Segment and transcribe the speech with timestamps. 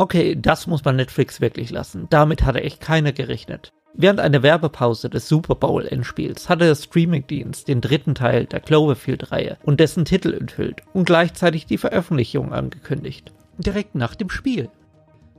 [0.00, 2.06] Okay, das muss man Netflix wirklich lassen.
[2.08, 3.72] Damit hatte echt keiner gerechnet.
[3.94, 9.80] Während einer Werbepause des Super Bowl-Endspiels hatte der Streamingdienst den dritten Teil der Cloverfield-Reihe und
[9.80, 13.32] dessen Titel enthüllt und gleichzeitig die Veröffentlichung angekündigt.
[13.58, 14.70] Direkt nach dem Spiel.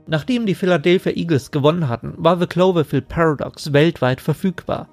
[0.06, 4.88] Nachdem die Philadelphia Eagles gewonnen hatten, war The Cloverfield Paradox weltweit verfügbar.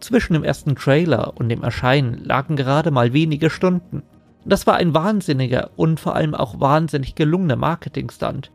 [0.00, 4.02] Zwischen dem ersten Trailer und dem Erscheinen lagen gerade mal wenige Stunden.
[4.44, 8.50] Das war ein wahnsinniger und vor allem auch wahnsinnig gelungener Marketingstand.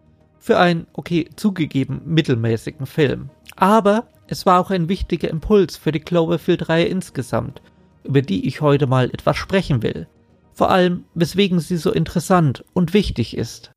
[0.48, 3.32] Für einen, okay, zugegeben mittelmäßigen Film.
[3.58, 7.62] Aber es war auch ein wichtiger Impuls für die Cloverfield-Reihe insgesamt,
[8.06, 10.08] über die ich heute mal etwas sprechen will.
[10.54, 13.74] Vor allem, weswegen sie so interessant und wichtig ist.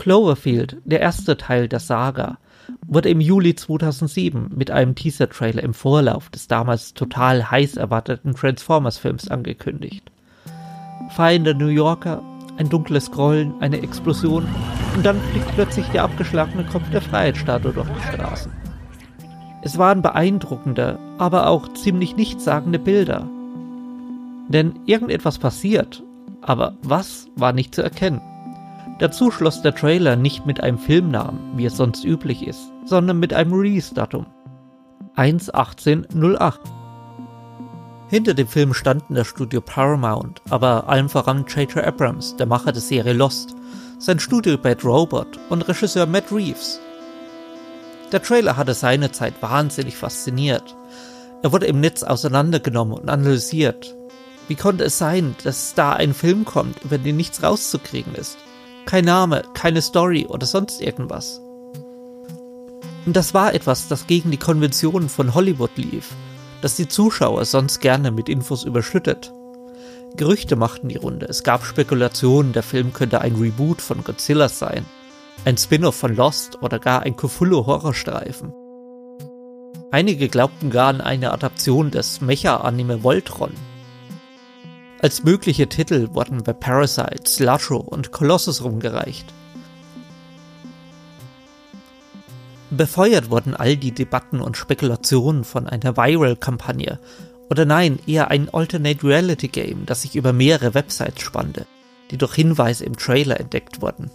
[0.00, 2.38] Cloverfield, der erste Teil der Saga,
[2.86, 9.28] wurde im Juli 2007 mit einem Teaser-Trailer im Vorlauf des damals total heiß erwarteten Transformers-Films
[9.28, 10.10] angekündigt.
[11.10, 12.22] Feiernde New Yorker,
[12.56, 14.48] ein dunkles Grollen, eine Explosion
[14.96, 18.50] und dann fliegt plötzlich der abgeschlagene Kopf der Freiheitsstatue durch die Straßen.
[19.60, 23.28] Es waren beeindruckende, aber auch ziemlich nichtssagende Bilder.
[24.48, 26.02] Denn irgendetwas passiert,
[26.40, 28.22] aber was war nicht zu erkennen.
[29.00, 33.32] Dazu schloss der Trailer nicht mit einem Filmnamen, wie es sonst üblich ist, sondern mit
[33.32, 34.26] einem Release-Datum.
[35.16, 36.58] 1.18.08.
[38.10, 41.78] Hinter dem Film standen das Studio Paramount, aber allen voran J.J.
[41.78, 43.54] Abrams, der Macher der Serie Lost,
[43.98, 46.78] sein Studio Bad Robot und Regisseur Matt Reeves.
[48.12, 50.76] Der Trailer hatte seine Zeit wahnsinnig fasziniert.
[51.42, 53.94] Er wurde im Netz auseinandergenommen und analysiert.
[54.48, 58.36] Wie konnte es sein, dass da ein Film kommt, über den nichts rauszukriegen ist?
[58.90, 61.40] Kein Name, keine Story oder sonst irgendwas.
[63.06, 66.08] Und das war etwas, das gegen die Konventionen von Hollywood lief,
[66.60, 69.32] das die Zuschauer sonst gerne mit Infos überschüttet.
[70.16, 74.84] Gerüchte machten die Runde, es gab Spekulationen, der Film könnte ein Reboot von Godzilla sein,
[75.44, 78.52] ein Spin-off von Lost oder gar ein Cthulhu-Horrorstreifen.
[79.92, 83.52] Einige glaubten gar an eine Adaption des Mecha-Anime Voltron,
[85.02, 89.32] als mögliche Titel wurden The Parasite, Slusho und Colossus rumgereicht.
[92.70, 97.00] Befeuert wurden all die Debatten und Spekulationen von einer Viral-Kampagne
[97.50, 101.66] oder nein, eher ein Alternate Reality Game, das sich über mehrere Websites spannte,
[102.10, 104.10] die durch Hinweise im Trailer entdeckt wurden.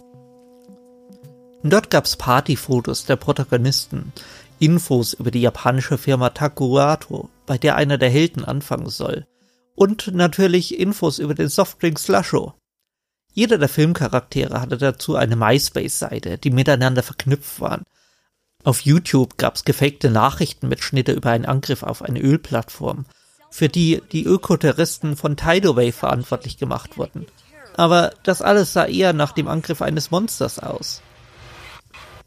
[1.62, 4.12] Dort gab's Partyfotos der Protagonisten,
[4.58, 9.26] Infos über die japanische Firma Takurato, bei der einer der Helden anfangen soll,
[9.76, 12.54] und natürlich Infos über den Softdrink Slusho.
[13.32, 17.84] Jeder der Filmcharaktere hatte dazu eine MySpace-Seite, die miteinander verknüpft waren.
[18.64, 23.04] Auf YouTube gab's gefakte Nachrichtenmitschnitte über einen Angriff auf eine Ölplattform,
[23.50, 27.26] für die die Ökoterroristen von Tidal verantwortlich gemacht wurden.
[27.76, 31.02] Aber das alles sah eher nach dem Angriff eines Monsters aus.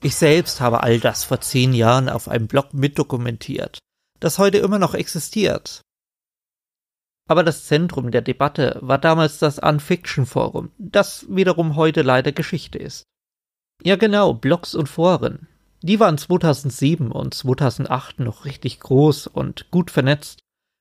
[0.01, 3.79] Ich selbst habe all das vor zehn Jahren auf einem Blog mitdokumentiert,
[4.19, 5.81] das heute immer noch existiert.
[7.29, 12.79] Aber das Zentrum der Debatte war damals das Unfiction Forum, das wiederum heute leider Geschichte
[12.79, 13.03] ist.
[13.83, 15.47] Ja genau, Blogs und Foren.
[15.83, 20.39] Die waren 2007 und 2008 noch richtig groß und gut vernetzt.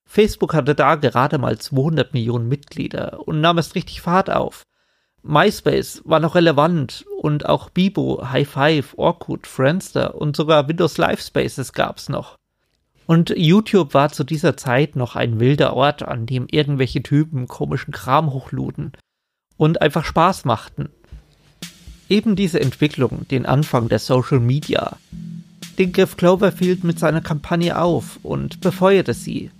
[0.08, 4.62] Facebook hatte da gerade mal 200 Millionen Mitglieder und nahm es richtig Fahrt auf.
[5.22, 11.20] MySpace war noch relevant und auch Bibo, High Five, Orkut, Friendster und sogar Windows Live
[11.20, 12.37] Spaces gab's noch.
[13.08, 17.90] Und YouTube war zu dieser Zeit noch ein wilder Ort, an dem irgendwelche Typen komischen
[17.90, 18.92] Kram hochluden
[19.56, 20.90] und einfach Spaß machten.
[22.10, 24.98] Eben diese Entwicklung, den Anfang der Social Media,
[25.78, 29.50] den griff Cloverfield mit seiner Kampagne auf und befeuerte sie.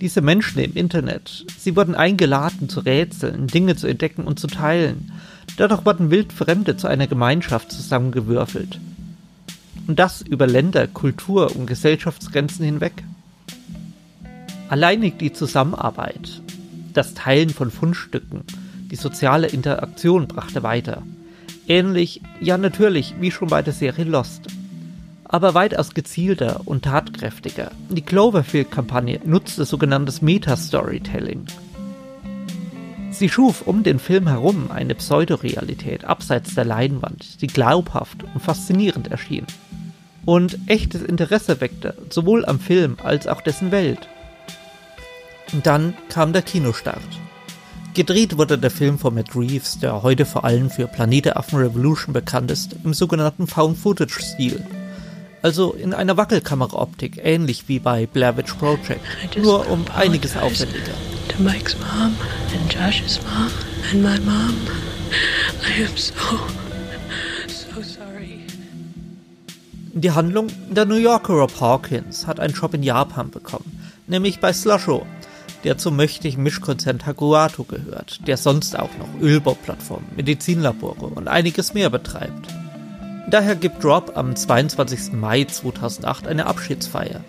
[0.00, 5.10] Diese Menschen im Internet, sie wurden eingeladen zu rätseln, Dinge zu entdecken und zu teilen.
[5.56, 8.78] Dadurch wurden Wildfremde zu einer Gemeinschaft zusammengewürfelt.
[9.86, 12.92] Und das über Länder, Kultur und Gesellschaftsgrenzen hinweg.
[14.68, 16.40] Alleinig die Zusammenarbeit,
[16.94, 18.44] das Teilen von Fundstücken,
[18.90, 21.02] die soziale Interaktion brachte weiter.
[21.68, 24.46] Ähnlich, ja natürlich, wie schon bei der Serie Lost.
[25.24, 27.72] Aber weitaus gezielter und tatkräftiger.
[27.90, 31.46] Die Cloverfield-Kampagne nutzte sogenanntes Meta-Storytelling.
[33.24, 39.08] Sie schuf um den Film herum eine Pseudorealität abseits der Leinwand, die glaubhaft und faszinierend
[39.08, 39.46] erschien
[40.26, 44.10] und echtes Interesse weckte, sowohl am Film als auch dessen Welt.
[45.54, 47.00] Und dann kam der Kinostart.
[47.94, 52.12] Gedreht wurde der Film von Matt Reeves, der heute vor allem für Planete Affen Revolution
[52.12, 54.66] bekannt ist, im sogenannten Found-Footage-Stil.
[55.40, 59.00] Also in einer Wackelkameraoptik, ähnlich wie bei Blair Witch Project,
[59.42, 60.92] nur um einiges aufwendiger.
[61.28, 62.16] To Mike's mom.
[62.54, 63.50] and Josh's mom
[63.90, 64.56] and my mom.
[65.62, 66.12] I am so,
[67.48, 68.40] so sorry.
[69.92, 74.52] Die Handlung der New Yorker Rob Hawkins hat einen Job in Japan bekommen, nämlich bei
[74.52, 75.06] Slusho,
[75.64, 81.90] der zum mächtigen Mischkonzern Taguato gehört, der sonst auch noch Ölbauplattformen, Medizinlabore und einiges mehr
[81.90, 82.48] betreibt.
[83.30, 85.12] Daher gibt Rob am 22.
[85.12, 87.20] Mai 2008 eine Abschiedsfeier.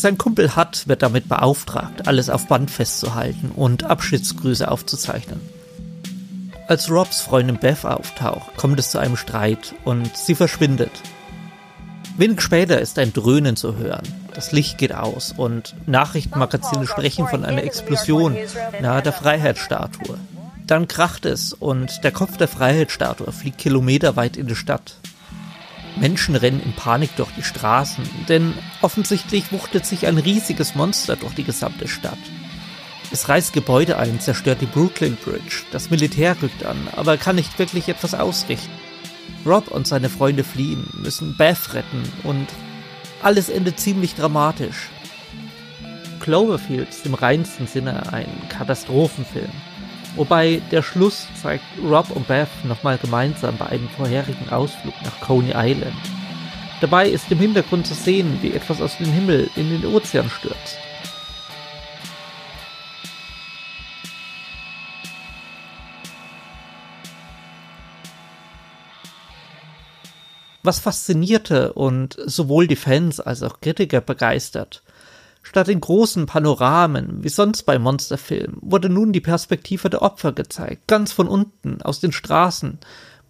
[0.00, 5.38] Sein Kumpel Hutt wird damit beauftragt, alles auf Band festzuhalten und Abschiedsgrüße aufzuzeichnen.
[6.68, 10.90] Als Robs Freundin Beth auftaucht, kommt es zu einem Streit und sie verschwindet.
[12.16, 14.08] Wenig später ist ein Dröhnen zu hören.
[14.32, 18.38] Das Licht geht aus und Nachrichtenmagazine sprechen von einer Explosion
[18.80, 20.16] nahe der Freiheitsstatue.
[20.66, 24.94] Dann kracht es und der Kopf der Freiheitsstatue fliegt kilometerweit in die Stadt.
[25.96, 31.34] Menschen rennen in Panik durch die Straßen, denn offensichtlich wuchtet sich ein riesiges Monster durch
[31.34, 32.18] die gesamte Stadt.
[33.12, 37.58] Es reißt Gebäude ein, zerstört die Brooklyn Bridge, das Militär rückt an, aber kann nicht
[37.58, 38.70] wirklich etwas ausrichten.
[39.44, 42.46] Rob und seine Freunde fliehen, müssen Beth retten und
[43.22, 44.88] alles endet ziemlich dramatisch.
[46.20, 49.50] Cloverfield ist im reinsten Sinne ein Katastrophenfilm.
[50.16, 55.52] Wobei der Schluss zeigt Rob und Beth nochmal gemeinsam bei einem vorherigen Ausflug nach Coney
[55.54, 55.94] Island.
[56.80, 60.78] Dabei ist im Hintergrund zu sehen, wie etwas aus dem Himmel in den Ozean stürzt.
[70.62, 74.82] Was faszinierte und sowohl die Fans als auch Kritiker begeistert.
[75.42, 80.86] Statt in großen Panoramen, wie sonst bei Monsterfilmen, wurde nun die Perspektive der Opfer gezeigt,
[80.86, 82.78] ganz von unten, aus den Straßen,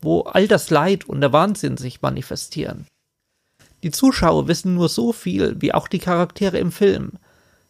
[0.03, 2.87] wo all das Leid und der Wahnsinn sich manifestieren.
[3.83, 7.13] Die Zuschauer wissen nur so viel wie auch die Charaktere im Film.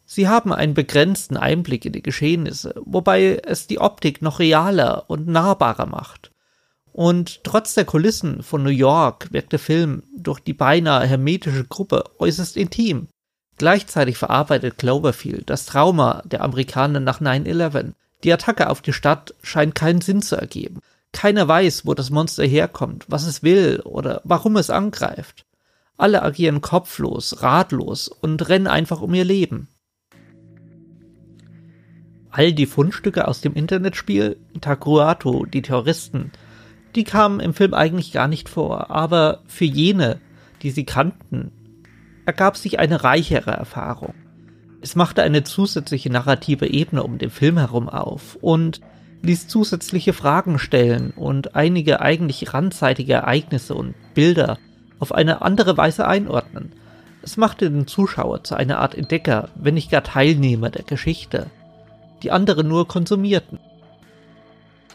[0.05, 5.29] Sie haben einen begrenzten Einblick in die Geschehnisse, wobei es die Optik noch realer und
[5.29, 6.33] nahbarer macht.
[6.93, 12.05] Und trotz der Kulissen von New York wirkt der Film durch die beinahe hermetische Gruppe
[12.19, 13.07] äußerst intim.
[13.61, 17.93] Gleichzeitig verarbeitet Cloverfield das Trauma der Amerikaner nach 9-11.
[18.25, 20.81] Die Attacke auf die Stadt scheint keinen Sinn zu ergeben.
[21.13, 25.45] Keiner weiß, wo das Monster herkommt, was es will oder warum es angreift.
[25.99, 29.69] Alle agieren kopflos, ratlos und rennen einfach um ihr Leben.
[32.31, 36.33] All die Fundstücke aus dem Internetspiel, Takuato, die Terroristen,
[36.95, 40.19] die kamen im Film eigentlich gar nicht vor, aber für jene,
[40.63, 41.53] die sie kannten,
[42.31, 44.15] ergab sich eine reichere Erfahrung.
[44.81, 48.81] Es machte eine zusätzliche narrative Ebene um den Film herum auf und
[49.23, 54.59] ließ zusätzliche Fragen stellen und einige eigentlich randseitige Ereignisse und Bilder
[55.01, 56.71] auf eine andere Weise einordnen.
[57.21, 61.51] Es machte den Zuschauer zu einer Art Entdecker, wenn nicht gar Teilnehmer der Geschichte,
[62.23, 63.59] die andere nur konsumierten.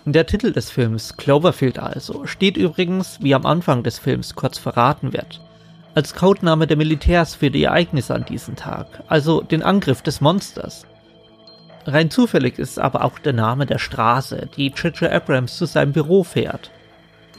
[0.05, 5.11] Der Titel des Films, Cloverfield also, steht übrigens, wie am Anfang des Films kurz verraten
[5.11, 5.41] wird,
[5.95, 10.85] als Codename der Militärs für die Ereignisse an diesem Tag, also den Angriff des Monsters.
[11.85, 15.11] Rein zufällig ist aber auch der Name der Straße, die J.J.
[15.11, 16.71] Abrams zu seinem Büro fährt.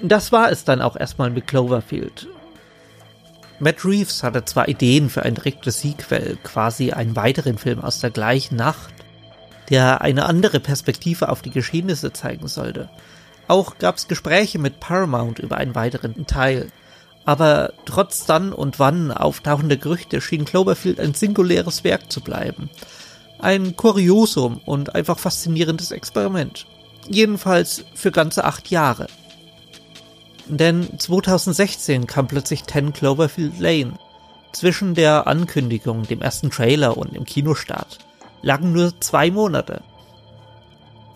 [0.02, 2.28] Das war es dann auch erstmal mit Cloverfield.
[3.58, 8.10] Matt Reeves hatte zwar Ideen für ein direktes Sequel, quasi einen weiteren Film aus der
[8.10, 8.94] gleichen Nacht,
[9.70, 12.88] der eine andere Perspektive auf die Geschehnisse zeigen sollte.
[13.48, 16.68] Auch gab es Gespräche mit Paramount über einen weiteren Teil.
[17.26, 22.70] Aber trotz dann und wann auftauchender Gerüchte schien Cloverfield ein singuläres Werk zu bleiben.
[23.40, 26.66] Ein Kuriosum und einfach faszinierendes Experiment.
[27.08, 29.08] Jedenfalls für ganze acht Jahre.
[30.46, 33.94] Denn 2016 kam plötzlich 10 Cloverfield Lane.
[34.52, 37.98] Zwischen der Ankündigung, dem ersten Trailer und dem Kinostart
[38.42, 39.82] lagen nur zwei Monate.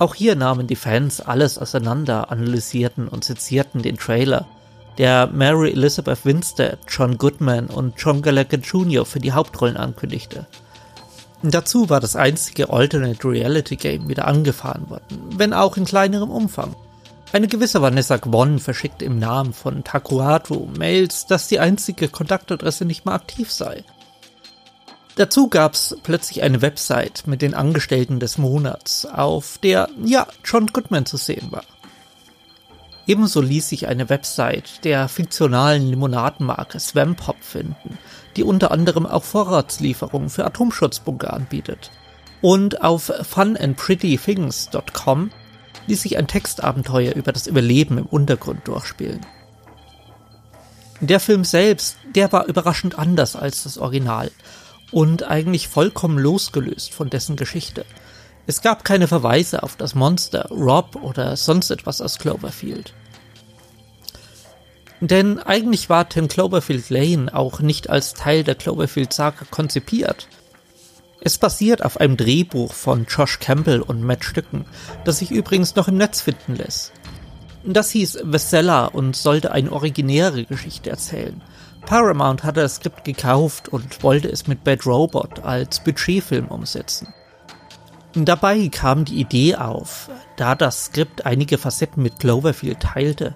[0.00, 4.47] Auch hier nahmen die Fans alles auseinander, analysierten und sezierten den Trailer,
[4.99, 9.06] der Mary Elizabeth Winstead, John Goodman und John Gallagher Jr.
[9.06, 10.47] für die Hauptrollen ankündigte.
[11.42, 16.76] Dazu war das einzige Alternate Reality Game wieder angefahren worden, wenn auch in kleinerem Umfang.
[17.32, 23.06] Eine gewisse Vanessa Gwon verschickt im Namen von Takuato Mails, dass die einzige Kontaktadresse nicht
[23.06, 23.85] mehr aktiv sei.
[25.16, 31.06] Dazu gab's plötzlich eine Website mit den Angestellten des Monats, auf der, ja, John Goodman
[31.06, 31.64] zu sehen war.
[33.11, 37.99] Ebenso ließ sich eine Website der fiktionalen Limonadenmarke Swampop finden,
[38.37, 41.90] die unter anderem auch Vorratslieferungen für Atomschutzbunker anbietet.
[42.40, 45.33] Und auf funandprettythings.com
[45.88, 49.26] ließ sich ein Textabenteuer über das Überleben im Untergrund durchspielen.
[51.00, 54.31] Der Film selbst, der war überraschend anders als das Original
[54.93, 57.85] und eigentlich vollkommen losgelöst von dessen Geschichte.
[58.47, 62.95] Es gab keine Verweise auf das Monster, Rob oder sonst etwas aus Cloverfield.
[65.00, 70.28] Denn eigentlich war 10 Cloverfield Lane auch nicht als Teil der Cloverfield-Saga konzipiert.
[71.23, 74.64] Es basiert auf einem Drehbuch von Josh Campbell und Matt Stücken,
[75.04, 76.92] das sich übrigens noch im Netz finden lässt.
[77.64, 81.42] Das hieß Vesella und sollte eine originäre Geschichte erzählen.
[81.85, 87.12] Paramount hatte das Skript gekauft und wollte es mit Bad Robot als Budgetfilm umsetzen.
[88.14, 93.35] Dabei kam die Idee auf, da das Skript einige Facetten mit Cloverfield teilte,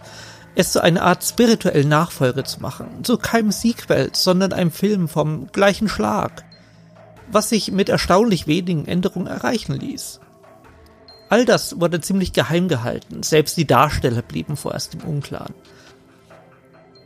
[0.54, 5.48] es zu einer Art spirituellen Nachfolge zu machen, zu keinem Sequel, sondern einem Film vom
[5.48, 6.44] gleichen Schlag,
[7.30, 10.20] was sich mit erstaunlich wenigen Änderungen erreichen ließ.
[11.28, 15.54] All das wurde ziemlich geheim gehalten, selbst die Darsteller blieben vorerst im Unklaren.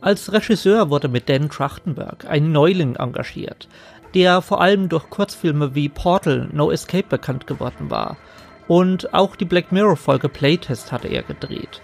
[0.01, 3.67] Als Regisseur wurde mit Dan Trachtenberg ein Neuling engagiert,
[4.13, 8.17] der vor allem durch Kurzfilme wie Portal No Escape bekannt geworden war.
[8.67, 11.81] Und auch die Black Mirror Folge Playtest hatte er gedreht.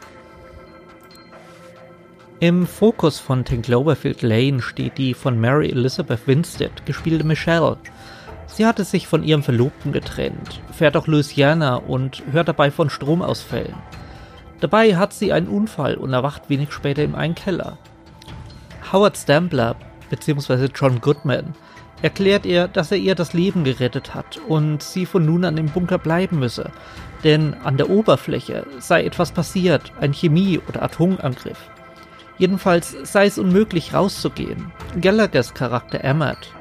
[2.42, 7.78] Im Fokus von Ten Cloverfield Lane steht die von Mary Elizabeth Winstead gespielte Michelle.
[8.46, 13.76] Sie hatte sich von ihrem Verlobten getrennt, fährt auch Louisiana und hört dabei von Stromausfällen.
[14.60, 17.78] Dabei hat sie einen Unfall und erwacht wenig später in einem Keller.
[18.92, 19.78] Howard Stambler
[20.10, 20.68] bzw.
[20.76, 21.56] John Goodman
[22.02, 25.68] erklärt ihr, dass er ihr das Leben gerettet hat und sie von nun an im
[25.68, 26.72] Bunker bleiben müsse,
[27.24, 31.70] denn an der Oberfläche sei etwas passiert, ein Chemie- oder Atomangriff.
[32.38, 34.72] Jedenfalls sei es unmöglich rauszugehen.
[35.00, 36.52] Gallaghers Charakter Emmett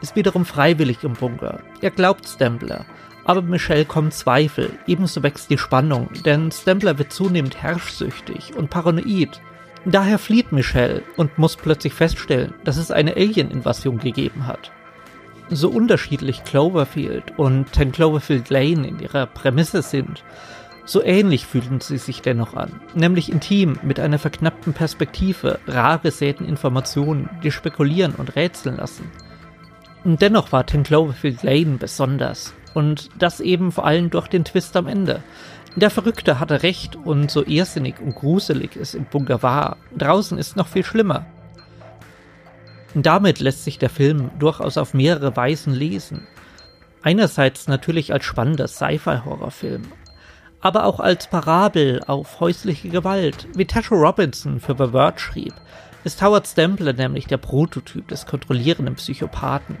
[0.00, 1.60] ist wiederum freiwillig im Bunker.
[1.80, 2.84] Er glaubt Stambler,
[3.24, 9.40] aber Michelle kommt Zweifel, ebenso wächst die Spannung, denn Stambler wird zunehmend herrschsüchtig und paranoid.
[9.84, 14.72] Daher flieht Michelle und muss plötzlich feststellen, dass es eine Alien-Invasion gegeben hat.
[15.50, 20.24] So unterschiedlich Cloverfield und 10 Cloverfield Lane in ihrer Prämisse sind,
[20.84, 26.46] so ähnlich fühlten sie sich dennoch an, nämlich intim, mit einer verknappten Perspektive, rar besäten
[26.46, 29.10] Informationen, die spekulieren und rätseln lassen.
[30.04, 34.76] Und dennoch war Ten Cloverfield Lane besonders, und das eben vor allem durch den Twist
[34.76, 35.22] am Ende.
[35.76, 40.56] Der Verrückte hatte recht, und so irrsinnig und gruselig es im Bunker war, draußen ist
[40.56, 41.26] noch viel schlimmer.
[42.94, 46.26] Damit lässt sich der Film durchaus auf mehrere Weisen lesen.
[47.02, 49.82] Einerseits natürlich als spannender Sci-Fi-Horrorfilm,
[50.62, 55.54] aber auch als Parabel auf häusliche Gewalt, wie Tasha Robinson für The Verge schrieb,
[56.04, 59.76] ist Howard Stempler nämlich der Prototyp des kontrollierenden Psychopathen.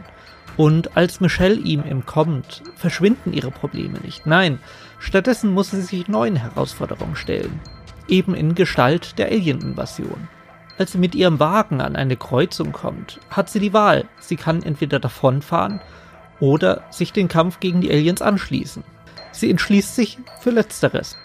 [0.56, 4.26] Und als Michelle ihm entkommt, verschwinden ihre Probleme nicht.
[4.26, 4.58] Nein,
[4.98, 7.60] stattdessen muss sie sich neuen Herausforderungen stellen.
[8.08, 10.28] Eben in Gestalt der Alien-Invasion.
[10.78, 14.04] Als sie mit ihrem Wagen an eine Kreuzung kommt, hat sie die Wahl.
[14.18, 15.80] Sie kann entweder davonfahren
[16.40, 18.82] oder sich den Kampf gegen die Aliens anschließen.
[19.32, 21.16] Sie entschließt sich für Letzteres.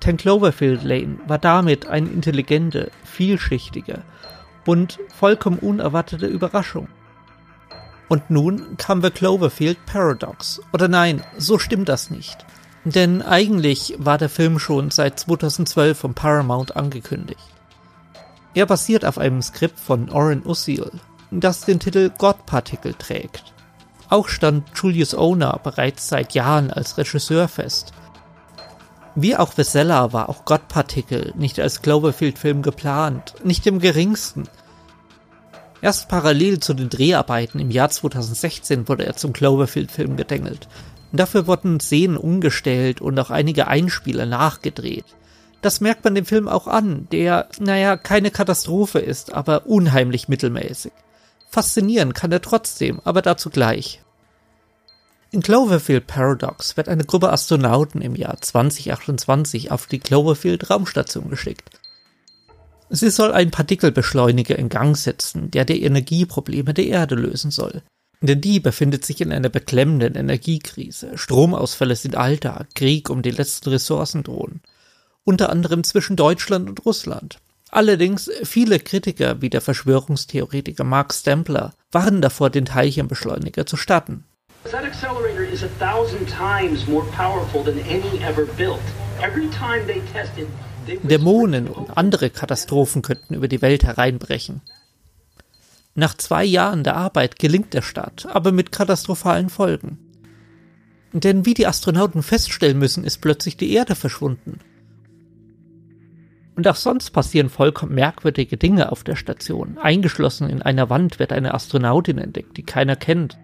[0.00, 4.02] Ten Cloverfield Lane war damit eine intelligente, vielschichtige
[4.66, 6.88] und vollkommen unerwartete Überraschung.
[8.08, 10.60] Und nun kam The Cloverfield Paradox.
[10.72, 12.44] Oder nein, so stimmt das nicht.
[12.84, 17.40] Denn eigentlich war der Film schon seit 2012 von Paramount angekündigt.
[18.54, 20.90] Er basiert auf einem Skript von Oren Usiel,
[21.30, 23.51] das den Titel God Particle trägt.
[24.12, 27.94] Auch stand Julius Owner bereits seit Jahren als Regisseur fest.
[29.14, 34.50] Wie auch Vesella war auch God Particle nicht als Cloverfield-Film geplant, nicht im geringsten.
[35.80, 40.68] Erst parallel zu den Dreharbeiten im Jahr 2016 wurde er zum Cloverfield-Film gedengelt.
[41.12, 45.06] Dafür wurden Szenen umgestellt und auch einige Einspieler nachgedreht.
[45.62, 50.92] Das merkt man dem Film auch an, der, naja, keine Katastrophe ist, aber unheimlich mittelmäßig.
[51.52, 54.00] Faszinieren kann er trotzdem, aber dazu gleich.
[55.32, 61.70] In Cloverfield Paradox wird eine Gruppe Astronauten im Jahr 2028 auf die Cloverfield Raumstation geschickt.
[62.88, 67.82] Sie soll einen Partikelbeschleuniger in Gang setzen, der die Energieprobleme der Erde lösen soll.
[68.22, 71.18] Denn die befindet sich in einer beklemmenden Energiekrise.
[71.18, 74.62] Stromausfälle sind Alltag, Krieg um die letzten Ressourcen drohen.
[75.24, 77.40] Unter anderem zwischen Deutschland und Russland.
[77.72, 84.24] Allerdings viele Kritiker wie der Verschwörungstheoretiker Mark Stempler warnen davor, den Teilchenbeschleuniger zu starten.
[84.70, 88.78] That accelerator is a thousand times more powerful than any ever built.
[89.22, 90.46] Every time they tested,
[91.02, 94.60] Dämonen und andere Katastrophen könnten über die Welt hereinbrechen.
[95.94, 99.98] Nach zwei Jahren der Arbeit gelingt der Start, aber mit katastrophalen Folgen.
[101.12, 104.58] Denn wie die Astronauten feststellen müssen, ist plötzlich die Erde verschwunden.
[106.54, 109.78] Und auch sonst passieren vollkommen merkwürdige Dinge auf der Station.
[109.78, 113.38] Eingeschlossen in einer Wand wird eine Astronautin entdeckt, die keiner kennt.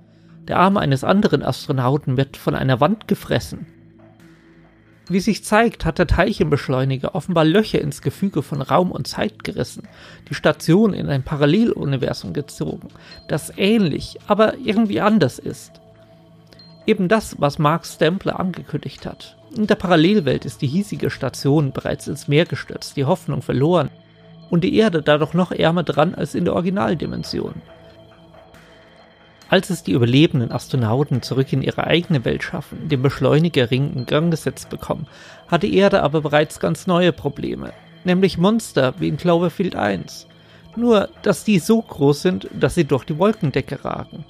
[0.46, 3.66] Der Arm eines anderen Astronauten wird von einer Wand gefressen.
[5.10, 9.88] Wie sich zeigt, hat der Teilchenbeschleuniger offenbar Löcher ins Gefüge von Raum und Zeit gerissen,
[10.28, 12.88] die Station in ein Paralleluniversum gezogen,
[13.26, 15.80] das ähnlich, aber irgendwie anders ist.
[16.84, 19.37] Eben das, was Mark Stempler angekündigt hat.
[19.56, 23.90] In der Parallelwelt ist die hiesige Station bereits ins Meer gestürzt, die Hoffnung verloren
[24.50, 27.54] und die Erde dadurch noch ärmer dran als in der Originaldimension.
[29.50, 34.30] Als es die überlebenden Astronauten zurück in ihre eigene Welt schaffen, den Beschleunigerring in Gang
[34.30, 35.06] gesetzt bekommen,
[35.46, 37.72] hat die Erde aber bereits ganz neue Probleme,
[38.04, 40.26] nämlich Monster wie in Cloverfield 1.
[40.76, 44.26] Nur, dass die so groß sind, dass sie durch die Wolkendecke ragen.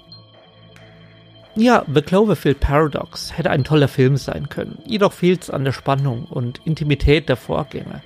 [1.61, 5.73] Ja, The Cloverfield Paradox hätte ein toller Film sein können, jedoch fehlt es an der
[5.73, 8.00] Spannung und Intimität der Vorgänger.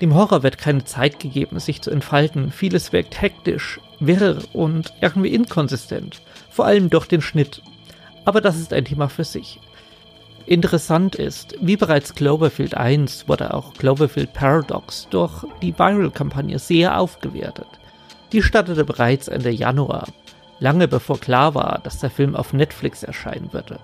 [0.00, 5.32] Dem Horror wird keine Zeit gegeben, sich zu entfalten, vieles wirkt hektisch, wirr und irgendwie
[5.32, 7.62] inkonsistent, vor allem durch den Schnitt.
[8.24, 9.60] Aber das ist ein Thema für sich.
[10.46, 17.68] Interessant ist, wie bereits Cloverfield 1 wurde auch Cloverfield Paradox durch die Viral-Kampagne sehr aufgewertet.
[18.32, 20.08] Die startete bereits Ende Januar,
[20.62, 23.80] lange bevor klar war, dass der Film auf Netflix erscheinen würde.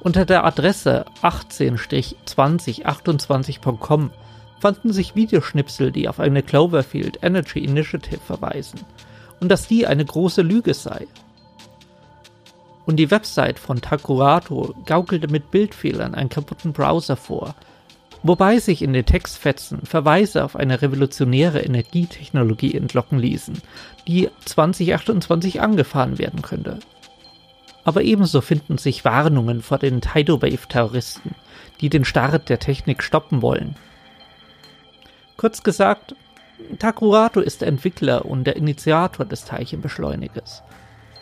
[0.00, 4.12] Unter der Adresse 18-2028.com
[4.60, 8.78] fanden sich Videoschnipsel, die auf eine Cloverfield Energy Initiative verweisen
[9.40, 11.08] und dass die eine große Lüge sei.
[12.86, 17.56] Und die Website von Takurato gaukelte mit Bildfehlern einen kaputten Browser vor,
[18.22, 23.60] wobei sich in den Textfetzen Verweise auf eine revolutionäre Energietechnologie entlocken ließen,
[24.06, 26.78] die 2028 angefahren werden könnte.
[27.84, 31.34] Aber ebenso finden sich Warnungen vor den Tidal Wave-Terroristen,
[31.80, 33.74] die den Start der Technik stoppen wollen
[35.42, 36.14] Kurz gesagt,
[36.78, 40.62] Takurato ist der Entwickler und der Initiator des Teilchenbeschleunigers.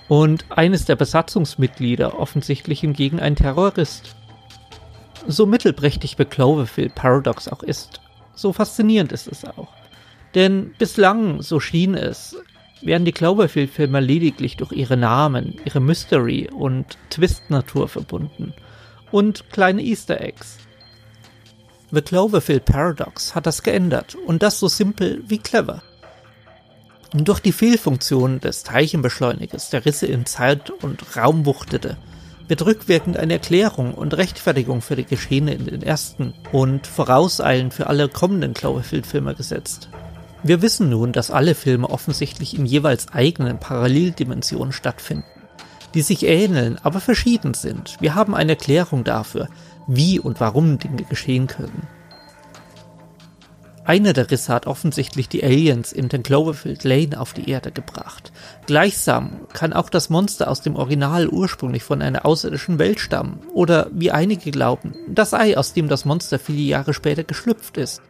[0.08, 4.14] Und eines der Besatzungsmitglieder offensichtlich hingegen ein Terrorist.
[5.26, 8.02] So mittelprächtig wie Cloverfield Paradox auch ist,
[8.34, 9.68] so faszinierend ist es auch.
[10.34, 12.36] Denn bislang, so schien es,
[12.82, 18.54] werden die Cloverfield-Filme lediglich durch ihre Namen, ihre Mystery und Twist-Natur verbunden
[19.10, 20.58] und kleine Easter Eggs.
[21.90, 25.82] The Cloverfield Paradox hat das geändert und das so simpel wie clever.
[27.12, 31.96] Durch die Fehlfunktion des Teilchenbeschleunigers, der Risse in Zeit und Raum wuchtete,
[32.46, 37.88] wird rückwirkend eine Erklärung und Rechtfertigung für die Geschehene in den ersten und vorauseilend für
[37.88, 39.88] alle kommenden Cloverfield-Filme gesetzt.
[40.42, 45.24] Wir wissen nun, dass alle Filme offensichtlich in jeweils eigenen Paralleldimensionen stattfinden,
[45.94, 47.96] die sich ähneln, aber verschieden sind.
[48.00, 49.48] Wir haben eine Erklärung dafür,
[49.86, 51.86] wie und warum Dinge geschehen können.
[53.84, 58.30] Einer der Risse hat offensichtlich die Aliens in den Cloverfield Lane auf die Erde gebracht.
[58.66, 63.40] Gleichsam kann auch das Monster aus dem Original ursprünglich von einer außerirdischen Welt stammen.
[63.52, 68.00] Oder wie einige glauben, das Ei, aus dem das Monster viele Jahre später geschlüpft ist.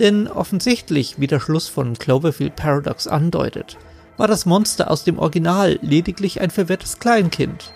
[0.00, 3.76] Denn offensichtlich, wie der Schluss von Cloverfield Paradox andeutet,
[4.16, 7.72] war das Monster aus dem Original lediglich ein verwirrtes Kleinkind,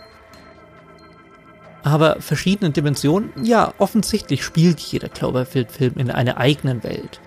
[1.84, 7.20] aber verschiedene Dimensionen, ja, offensichtlich spielt jeder Cloverfield-Film in einer eigenen Welt,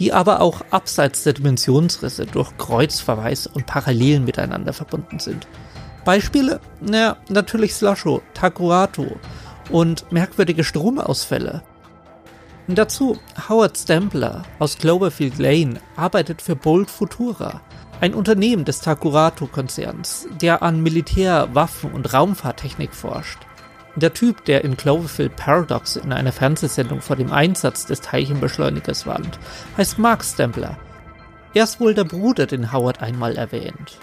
[0.00, 5.46] die aber auch abseits der Dimensionsrisse durch Kreuzverweise und Parallelen miteinander verbunden sind.
[6.04, 6.60] Beispiele?
[6.80, 9.06] Naja, natürlich Slusho, Takurato
[9.70, 11.62] und merkwürdige Stromausfälle.
[12.76, 17.62] Dazu Howard Stempler aus Cloverfield Lane arbeitet für Bold Futura,
[18.00, 23.38] ein Unternehmen des Takurato-Konzerns, der an Militär, Waffen und Raumfahrttechnik forscht.
[23.96, 29.38] Der Typ, der in Cloverfield Paradox in einer Fernsehsendung vor dem Einsatz des Teilchenbeschleunigers warnt,
[29.76, 30.78] heißt Mark Stempler.
[31.54, 33.98] Er ist wohl der Bruder, den Howard einmal erwähnt.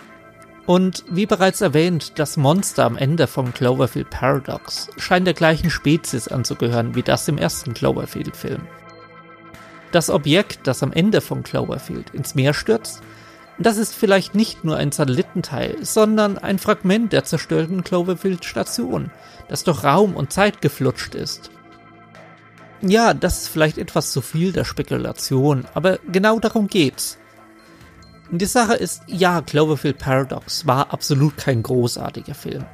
[0.66, 6.28] Und wie bereits erwähnt, das Monster am Ende von Cloverfield Paradox scheint der gleichen Spezies
[6.28, 8.62] anzugehören wie das im ersten Cloverfield-Film.
[9.92, 13.04] Das Objekt, das am Ende von Cloverfield ins Meer stürzt,
[13.58, 19.12] das ist vielleicht nicht nur ein Satellitenteil, sondern ein Fragment der zerstörten Cloverfield-Station,
[19.48, 21.52] das durch Raum und Zeit geflutscht ist.
[22.82, 27.18] Ja, das ist vielleicht etwas zu viel der Spekulation, aber genau darum geht's.
[28.32, 32.66] Die Sache ist, ja, Cloverfield Paradox war absolut kein großartiger Film.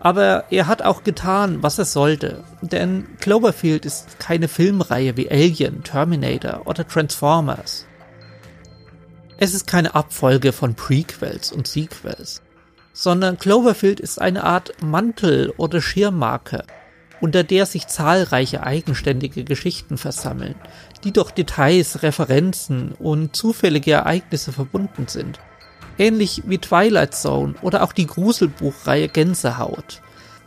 [0.00, 2.44] Aber er hat auch getan, was er sollte.
[2.62, 7.86] Denn Cloverfield ist keine Filmreihe wie Alien, Terminator oder Transformers.
[9.38, 12.40] Es ist keine Abfolge von Prequels und Sequels,
[12.92, 16.64] sondern Cloverfield ist eine Art Mantel oder Schirmmarke,
[17.20, 20.54] unter der sich zahlreiche eigenständige Geschichten versammeln,
[21.04, 25.38] die durch Details, Referenzen und zufällige Ereignisse verbunden sind.
[25.98, 30.02] Ähnlich wie Twilight Zone oder auch die Gruselbuchreihe Gänsehaut.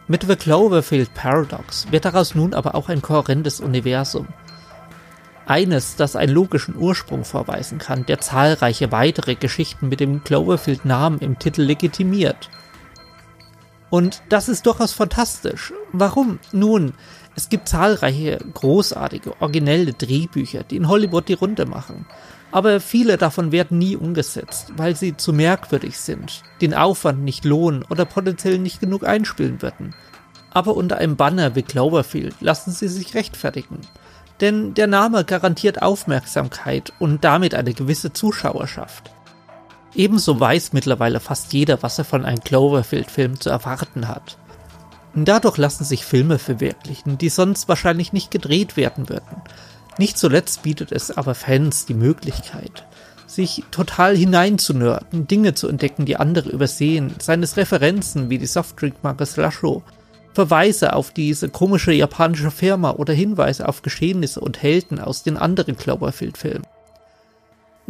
[0.08, 4.28] Mit The Cloverfield Paradox wird daraus nun aber auch ein kohärentes Universum.
[5.46, 11.40] Eines, das einen logischen Ursprung vorweisen kann, der zahlreiche weitere Geschichten mit dem Cloverfield-Namen im
[11.40, 12.50] Titel legitimiert.
[13.90, 15.74] Und das ist durchaus fantastisch.
[15.92, 16.40] Warum?
[16.52, 16.94] Nun,
[17.36, 22.06] es gibt zahlreiche großartige, originelle Drehbücher, die in Hollywood die Runde machen.
[22.52, 27.84] Aber viele davon werden nie umgesetzt, weil sie zu merkwürdig sind, den Aufwand nicht lohnen
[27.90, 29.94] oder potenziell nicht genug einspielen würden.
[30.52, 33.82] Aber unter einem Banner wie Cloverfield lassen sie sich rechtfertigen.
[34.42, 39.12] Denn der Name garantiert Aufmerksamkeit und damit eine gewisse Zuschauerschaft.
[39.96, 44.38] Ebenso weiß mittlerweile fast jeder, was er von einem Cloverfield-Film zu erwarten hat.
[45.16, 49.42] Dadurch lassen sich Filme verwirklichen, die sonst wahrscheinlich nicht gedreht werden würden,
[50.00, 52.86] nicht zuletzt bietet es aber Fans die Möglichkeit,
[53.28, 59.84] sich total hineinzunörden, Dinge zu entdecken, die andere übersehen, seines Referenzen wie die Softdrinkmarke Slusho,
[60.34, 65.76] Verweise auf diese komische japanische Firma oder Hinweise auf Geschehnisse und Helden aus den anderen
[65.76, 66.66] Cloverfield-Filmen.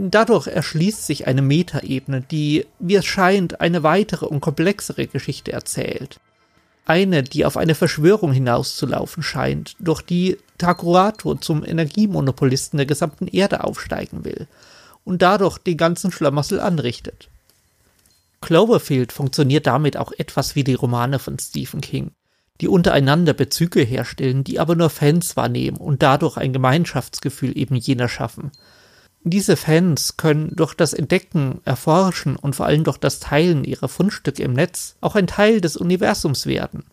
[0.02, 6.20] Dadurch erschließt sich eine Metaebene, die, wie es scheint, eine weitere und komplexere Geschichte erzählt
[6.90, 13.64] eine, die auf eine Verschwörung hinauszulaufen scheint, durch die Takurato zum Energiemonopolisten der gesamten Erde
[13.64, 14.48] aufsteigen will
[15.06, 17.30] und dadurch den ganzen Schlamassel anrichtet.
[18.42, 22.12] Cloverfield funktioniert damit auch etwas wie die Romane von Stephen King,
[22.60, 28.10] die untereinander Bezüge herstellen, die aber nur Fans wahrnehmen und dadurch ein Gemeinschaftsgefühl eben jener
[28.10, 28.52] schaffen–
[29.24, 34.44] diese Fans können durch das Entdecken, Erforschen und vor allem durch das Teilen ihrer Fundstücke
[34.44, 36.86] im Netz auch ein Teil des Universums werden.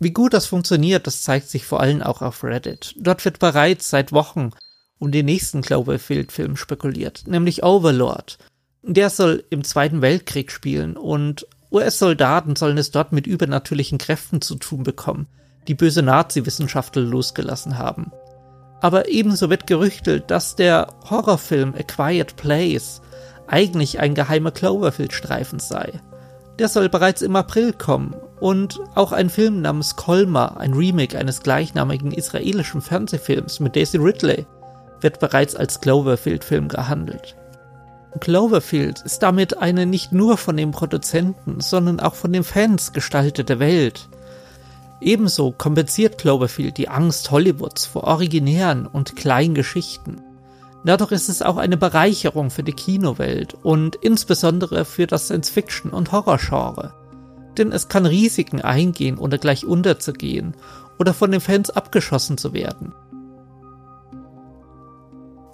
[0.00, 2.94] Wie gut das funktioniert, das zeigt sich vor allem auch auf Reddit.
[2.98, 4.50] Dort wird bereits seit Wochen
[4.98, 8.38] um den nächsten Cloverfield-Film spekuliert, nämlich Overlord.
[8.82, 14.56] Der soll im Zweiten Weltkrieg spielen und US-Soldaten sollen es dort mit übernatürlichen Kräften zu
[14.56, 15.26] tun bekommen,
[15.68, 18.10] die böse Nazi-Wissenschaftler losgelassen haben.
[18.80, 23.00] Aber ebenso wird gerüchtelt, dass der Horrorfilm A Quiet Place
[23.46, 25.92] eigentlich ein geheimer Cloverfield-Streifen sei.
[26.58, 31.42] Der soll bereits im April kommen und auch ein Film namens Kolma, ein Remake eines
[31.42, 34.46] gleichnamigen israelischen Fernsehfilms mit Daisy Ridley,
[35.00, 37.36] wird bereits als Cloverfield-Film gehandelt.
[38.20, 43.60] Cloverfield ist damit eine nicht nur von den Produzenten, sondern auch von den Fans gestaltete
[43.60, 44.08] Welt,
[45.00, 50.20] Ebenso kompensiert Cloverfield die Angst Hollywoods vor originären und kleinen Geschichten.
[50.84, 56.12] Dadurch ist es auch eine Bereicherung für die Kinowelt und insbesondere für das Science-Fiction- und
[56.12, 56.94] Horrorgenre.
[57.56, 60.54] Denn es kann Risiken eingehen, ohne gleich unterzugehen
[60.98, 62.92] oder von den Fans abgeschossen zu werden.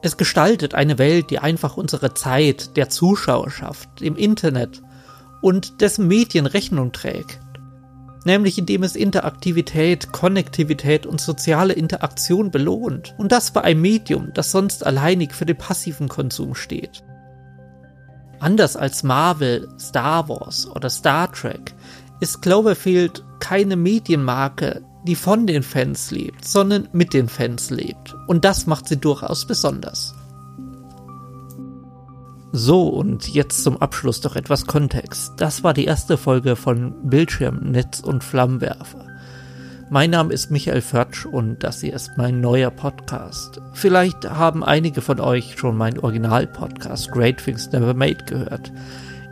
[0.02, 4.82] Es gestaltet eine Welt, die einfach unsere Zeit, der Zuschauerschaft, im Internet
[5.40, 7.40] und dessen Medien Rechnung trägt
[8.24, 13.14] nämlich indem es Interaktivität, Konnektivität und soziale Interaktion belohnt.
[13.18, 17.04] Und das bei einem Medium, das sonst alleinig für den passiven Konsum steht.
[18.40, 21.74] Anders als Marvel, Star Wars oder Star Trek
[22.20, 28.14] ist Cloverfield keine Medienmarke, die von den Fans lebt, sondern mit den Fans lebt.
[28.26, 30.13] Und das macht sie durchaus besonders.
[32.56, 35.32] So, und jetzt zum Abschluss doch etwas Kontext.
[35.38, 39.04] Das war die erste Folge von Bildschirm, Netz und Flammenwerfer.
[39.90, 43.60] Mein Name ist Michael Förtsch und das hier ist mein neuer Podcast.
[43.72, 48.70] Vielleicht haben einige von euch schon meinen Original-Podcast Great Things Never Made gehört,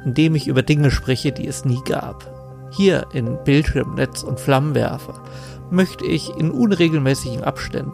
[0.05, 2.29] in dem ich über Dinge spreche, die es nie gab.
[2.73, 5.23] Hier in Bildschirm, Netz und Flammenwerfer
[5.71, 7.93] möchte ich in unregelmäßigen Abständen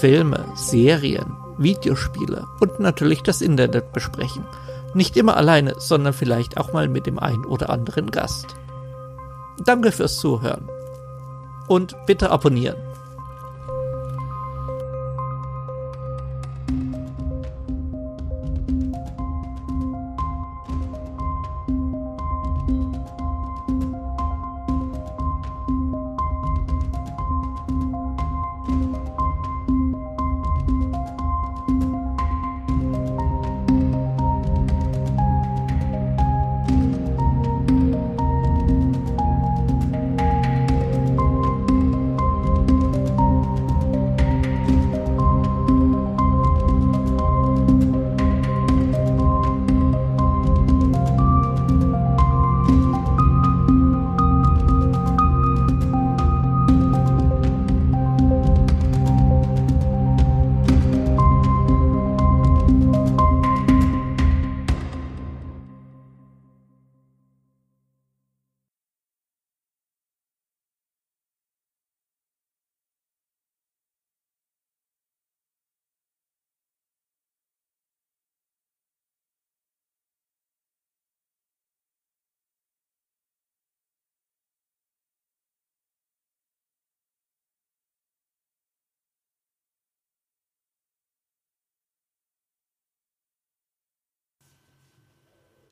[0.00, 4.44] Filme, Serien, Videospiele und natürlich das Internet besprechen.
[4.94, 8.54] Nicht immer alleine, sondern vielleicht auch mal mit dem einen oder anderen Gast.
[9.64, 10.68] Danke fürs Zuhören.
[11.66, 12.76] Und bitte abonnieren.